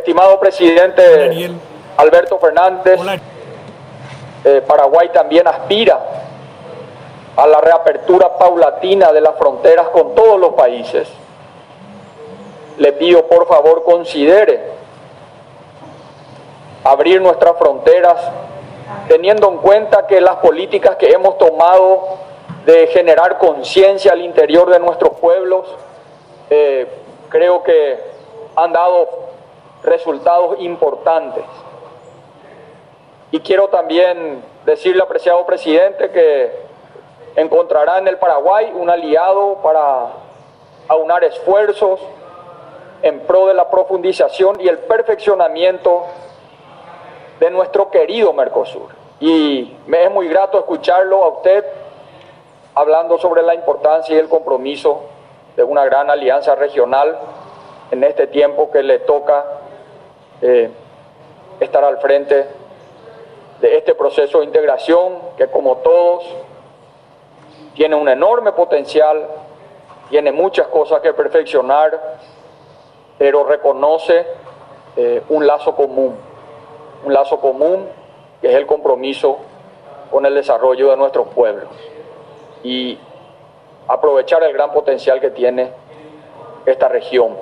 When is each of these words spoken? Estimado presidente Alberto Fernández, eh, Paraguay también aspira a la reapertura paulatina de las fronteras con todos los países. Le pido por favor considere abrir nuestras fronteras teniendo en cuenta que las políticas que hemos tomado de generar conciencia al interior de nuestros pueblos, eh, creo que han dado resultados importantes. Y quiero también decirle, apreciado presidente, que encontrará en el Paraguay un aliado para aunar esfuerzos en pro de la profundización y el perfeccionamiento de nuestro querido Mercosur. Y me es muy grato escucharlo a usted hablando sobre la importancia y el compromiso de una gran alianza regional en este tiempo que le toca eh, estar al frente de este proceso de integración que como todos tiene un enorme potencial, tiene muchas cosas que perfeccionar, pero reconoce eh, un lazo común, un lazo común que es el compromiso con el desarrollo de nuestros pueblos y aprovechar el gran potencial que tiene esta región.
Estimado 0.00 0.40
presidente 0.40 1.52
Alberto 1.98 2.38
Fernández, 2.38 2.98
eh, 4.44 4.62
Paraguay 4.66 5.10
también 5.10 5.46
aspira 5.46 6.00
a 7.36 7.46
la 7.46 7.60
reapertura 7.60 8.38
paulatina 8.38 9.12
de 9.12 9.20
las 9.20 9.36
fronteras 9.36 9.88
con 9.90 10.14
todos 10.14 10.40
los 10.40 10.54
países. 10.54 11.06
Le 12.78 12.94
pido 12.94 13.26
por 13.26 13.46
favor 13.46 13.84
considere 13.84 14.70
abrir 16.82 17.20
nuestras 17.20 17.58
fronteras 17.58 18.16
teniendo 19.06 19.50
en 19.50 19.58
cuenta 19.58 20.06
que 20.06 20.18
las 20.22 20.36
políticas 20.36 20.96
que 20.96 21.10
hemos 21.10 21.36
tomado 21.36 22.16
de 22.64 22.86
generar 22.86 23.36
conciencia 23.36 24.12
al 24.12 24.22
interior 24.22 24.70
de 24.70 24.78
nuestros 24.78 25.18
pueblos, 25.18 25.66
eh, 26.48 26.88
creo 27.28 27.62
que 27.62 27.98
han 28.56 28.72
dado 28.72 29.30
resultados 29.82 30.60
importantes. 30.60 31.44
Y 33.32 33.40
quiero 33.40 33.68
también 33.68 34.42
decirle, 34.66 35.02
apreciado 35.02 35.46
presidente, 35.46 36.10
que 36.10 36.52
encontrará 37.36 37.98
en 37.98 38.08
el 38.08 38.18
Paraguay 38.18 38.72
un 38.74 38.90
aliado 38.90 39.58
para 39.62 40.08
aunar 40.88 41.22
esfuerzos 41.24 42.00
en 43.02 43.20
pro 43.20 43.46
de 43.46 43.54
la 43.54 43.70
profundización 43.70 44.60
y 44.60 44.68
el 44.68 44.78
perfeccionamiento 44.78 46.04
de 47.38 47.50
nuestro 47.50 47.90
querido 47.90 48.32
Mercosur. 48.32 48.88
Y 49.20 49.76
me 49.86 50.04
es 50.04 50.10
muy 50.10 50.28
grato 50.28 50.58
escucharlo 50.58 51.22
a 51.24 51.28
usted 51.28 51.64
hablando 52.74 53.18
sobre 53.18 53.42
la 53.42 53.54
importancia 53.54 54.14
y 54.14 54.18
el 54.18 54.28
compromiso 54.28 55.02
de 55.56 55.62
una 55.62 55.84
gran 55.84 56.10
alianza 56.10 56.54
regional 56.54 57.18
en 57.90 58.04
este 58.04 58.26
tiempo 58.26 58.70
que 58.70 58.82
le 58.82 59.00
toca 59.00 59.44
eh, 60.42 60.70
estar 61.60 61.84
al 61.84 61.98
frente 61.98 62.46
de 63.60 63.76
este 63.76 63.94
proceso 63.94 64.38
de 64.38 64.46
integración 64.46 65.18
que 65.36 65.46
como 65.48 65.76
todos 65.78 66.24
tiene 67.74 67.94
un 67.94 68.08
enorme 68.08 68.52
potencial, 68.52 69.26
tiene 70.08 70.32
muchas 70.32 70.66
cosas 70.68 71.00
que 71.00 71.12
perfeccionar, 71.12 72.18
pero 73.18 73.44
reconoce 73.44 74.26
eh, 74.96 75.22
un 75.28 75.46
lazo 75.46 75.74
común, 75.76 76.16
un 77.04 77.12
lazo 77.12 77.38
común 77.40 77.86
que 78.40 78.48
es 78.48 78.54
el 78.54 78.66
compromiso 78.66 79.38
con 80.10 80.26
el 80.26 80.34
desarrollo 80.34 80.90
de 80.90 80.96
nuestros 80.96 81.28
pueblos 81.28 81.68
y 82.62 82.98
aprovechar 83.86 84.42
el 84.44 84.52
gran 84.52 84.72
potencial 84.72 85.20
que 85.20 85.30
tiene 85.30 85.70
esta 86.66 86.88
región. 86.88 87.36